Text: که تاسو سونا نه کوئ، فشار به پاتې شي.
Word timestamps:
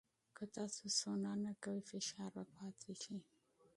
که 0.35 0.43
تاسو 0.55 0.83
سونا 0.99 1.33
نه 1.45 1.53
کوئ، 1.63 1.79
فشار 1.89 2.29
به 2.35 2.43
پاتې 2.55 2.93
شي. 3.03 3.17